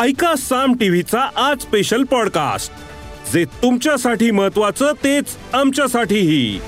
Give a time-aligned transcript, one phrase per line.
[0.00, 2.72] ऐका साम टीव्हीचा आज स्पेशल पॉडकास्ट
[3.32, 6.60] जे तुमच्यासाठी महत्वाचं तेच आमच्यासाठीही.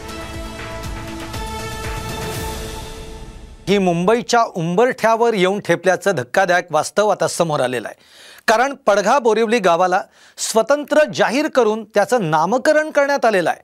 [3.69, 8.03] ही मुंबईच्या उंबरठ्यावर येऊन ठेपल्याचं धक्कादायक वास्तव आता समोर आलेलं आहे.
[8.49, 10.01] कारण पडघा बोरिवली गावाला
[10.37, 13.63] स्वतंत्र जाहीर करून त्याचं नामकरण करण्यात आलेलं आहे.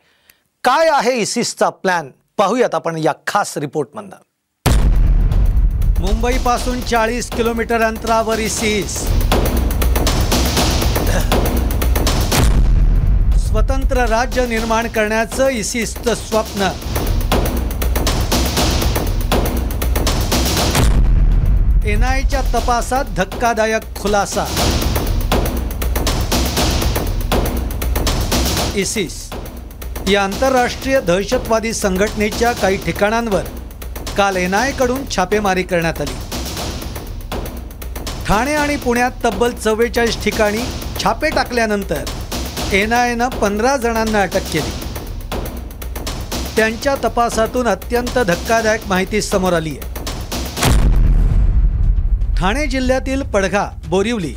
[0.65, 4.17] काय आहे इसिसचा प्लॅन पाहूयात आपण या खास रिपोर्टमधनं.
[6.01, 9.09] मुंबईपासून चाळीस किलोमीटर अंतरावर इसिस.
[13.51, 16.69] स्वतंत्र राज्य निर्माण करण्याचं इसिसचं स्वप्न.
[21.87, 24.45] एनआयच्या तपासात धक्कादायक खुलासा.
[28.77, 29.19] इसिस
[30.09, 33.43] या आंतरराष्ट्रीय दहशतवादी संघटनेच्या काही ठिकाणांवर
[34.17, 36.19] काल एनआयकडून छापेमारी करण्यात आली.
[38.27, 40.63] ठाणे आणि पुण्यात तब्बल चव्वेचाळीस ठिकाणी
[41.03, 42.05] छापे टाकल्यानंतर
[42.73, 44.71] एनआयनं पंधरा जणांना अटक केली.
[46.57, 49.89] त्यांच्या तपासातून अत्यंत धक्कादायक माहिती समोर आली आहे.
[52.37, 54.35] ठाणे जिल्ह्यातील पडघा बोरिवली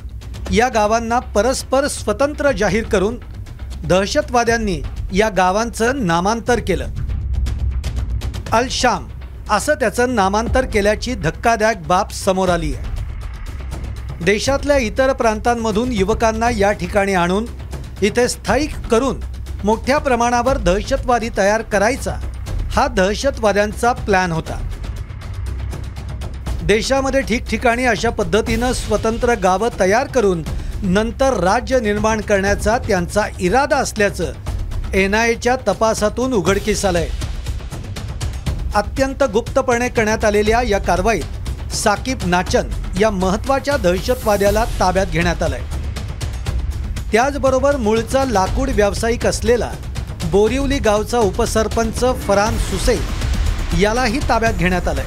[0.51, 3.17] या गावांना परस्पर स्वतंत्र जाहीर करून
[3.87, 4.81] दहशतवाद्यांनी
[5.13, 6.87] या गावांचं नामांतर केलं.
[8.51, 9.07] अल शाम
[9.49, 12.91] असं त्याचं नामांतर केल्याची धक्कादायक बाब समोर आली आहे.
[14.25, 17.45] देशातल्या इतर प्रांतांमधून युवकांना या ठिकाणी आणून
[18.01, 19.19] इथे स्थायिक करून
[19.63, 22.15] मोठ्या प्रमाणावर दहशतवादी तयार करायचा
[22.71, 24.59] हा दहशतवाद्यांचा प्लॅन होता.
[26.63, 30.43] देशामध्ये ठिकठिकाणी अशा पद्धतीनं स्वतंत्र गावं तयार करून
[30.83, 34.33] नंतर राज्य निर्माण करण्याचा त्यांचा इरादा असल्याचं
[34.93, 37.07] एन आय एच्या तपासातून उघडकीस आलंय.
[38.75, 45.61] अत्यंत गुप्तपणे करण्यात आलेल्या या कारवाईत साकीब नाचन या महत्त्वाच्या दहशतवाद्याला ताब्यात घेण्यात आलंय.
[47.13, 49.69] त्याचबरोबर मूळचा लाकूड व्यावसायिक असलेला
[50.25, 52.95] बोरिवली गावचा उपसरपंच फरान सुसे
[53.79, 55.05] यालाही ताब्यात घेण्यात आलंय.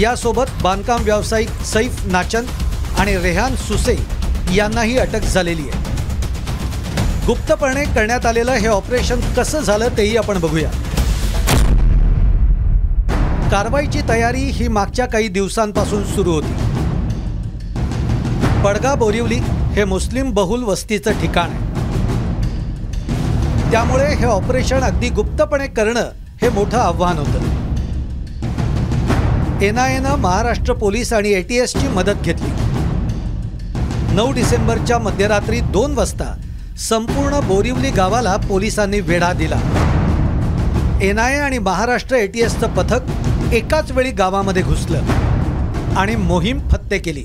[0.00, 2.46] यासोबत बांधकाम व्यावसायिक सैफ नाचन
[2.98, 3.96] आणि रेहान सुसे
[4.54, 5.82] यांनाही अटक झालेली आहे.
[7.26, 10.70] गुप्तपणे करण्यात आलेलं हे ऑपरेशन कसं झालं तेही आपण बघूया.
[13.50, 16.63] कारवाईची तयारी ही मागच्या काही दिवसांपासून सुरू होती.
[18.64, 19.38] पडगा बोरिवली
[19.74, 21.72] हे मुस्लिम बहुल वस्तीचं ठिकाण आहे.
[23.70, 26.08] त्यामुळे हे ऑपरेशन अगदी गुप्तपणे करणं
[26.42, 27.52] हे मोठं आव्हान होतं.
[29.62, 32.50] एन आय महाराष्ट्र पोलीस आणि एटीएसची मदत घेतली.
[34.14, 36.34] नऊ डिसेंबरच्या मध्यरात्री दोन वाजता
[36.88, 39.60] संपूर्ण बोरिवली गावाला पोलिसांनी वेढा दिला.
[41.02, 45.02] एन आय आणि महाराष्ट्र एटीएसचं पथक एकाच वेळी गावामध्ये घुसलं
[45.96, 47.24] आणि मोहीम फत्ते केली.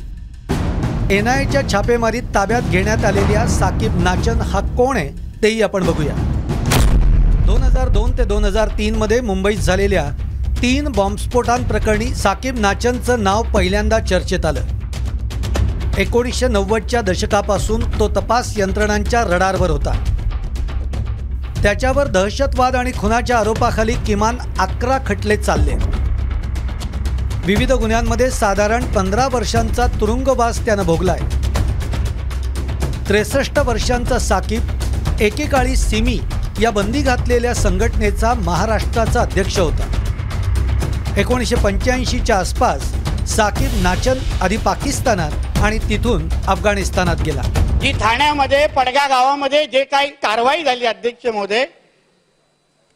[1.11, 5.09] एन आय एच्या छापेमारीत ताब्यात घेण्यात आलेल्या साकीब नाचन हा कोण आहे
[5.43, 6.13] तेही आपण बघूया.
[7.45, 10.03] दोन हजार दोन ते दोन हजार तीनमध्ये मुंबईत झालेल्या
[10.61, 14.61] तीन बॉम्बस्फोटांप्रकरणी साकीब नाचनचं नाव पहिल्यांदा चर्चेत आलं.
[15.97, 19.93] एकोणीसशे नव्वदच्या दशकापासून तो तपास यंत्रणांच्या रडारवर होता.
[21.63, 25.98] त्याच्यावर दहशतवाद आणि खुनाच्या आरोपाखाली किमान अकरा खटले चालले.
[27.49, 31.19] विविध गुन्ह्यांमध्ये साधारण पंधरा वर्षांचा तुरुंगवास त्यानं भोगलाय.
[33.07, 36.17] त्रेसष्ट वर्षांचा साकीब एकेकाळी सिमी
[36.61, 39.87] या बंदी घातलेल्या संघटनेचा महाराष्ट्राचा अध्यक्ष होता.
[41.17, 42.83] एकोणीसशे पंच्याऐंशीच्या आसपास
[43.35, 47.41] साकीब नाचन आधी पाकिस्तानात आणि तिथून अफगाणिस्तानात गेला.
[47.81, 51.65] जी ठाण्यामध्ये पडगा गावामध्ये जे काही कारवाई झाली अध्यक्ष महोदय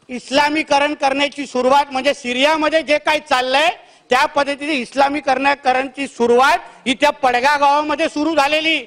[0.08, 3.68] इस्लामीकरण करण्याची सुरुवात म्हणजे सिरियामध्ये जे काही चाललंय
[4.14, 8.78] त्या पद्धतीने इस्लामीकरणाकरणची सुरुवात इथे पडगा गावामध्ये सुरू झालेली.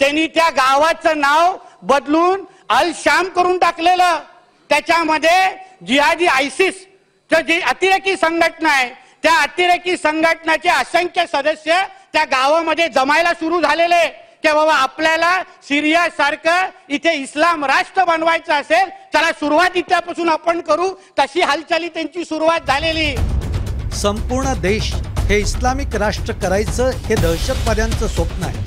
[0.00, 4.18] त्यांनी त्या गावाचं नाव बदलून अल शाम करून टाकलेलं.
[4.70, 5.40] त्याच्यामध्ये
[5.86, 6.74] जिहादी आयसिस
[7.30, 8.88] जी अतिरेकी संघटना आहे
[9.22, 11.80] त्या अतिरेकी संघटनाचे असंख्य सदस्य
[12.12, 14.06] त्या गावामध्ये जमायला सुरू झालेले.
[14.42, 15.32] की बाबा आपल्याला
[15.68, 20.88] सिरिया सारखं इथे इस्लाम राष्ट्र बनवायचं असेल त्याला सुरुवात इथल्यापासून आपण करू
[21.18, 23.14] तशी हालचाली त्यांची सुरुवात झालेली.
[23.92, 28.58] संपूर्ण देश हे इस्लामिक राष्ट्र करायचं हे दहशतवाद्यांचं स्वप्न आहे.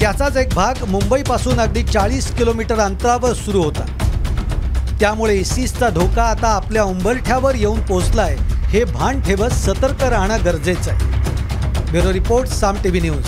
[0.00, 3.84] त्याचाच एक भाग मुंबईपासून अगदी चाळीस किलोमीटर अंतरावर सुरू होता.
[5.00, 8.36] त्यामुळे इसिसचा धोका आता आपल्या उंबरठ्यावर येऊन पोचलाय
[8.68, 11.90] हे भान ठेवत सतर्क राहणं गरजेचं आहे.
[11.90, 13.24] Bureau report Saam TV news.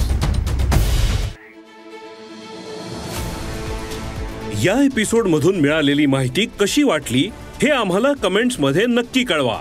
[4.65, 7.31] या एपिसोड मधून मिळालेली माहिती कशी वाटली
[7.63, 9.61] हे आम्हाला कमेंट्समध्ये नक्की कळवा.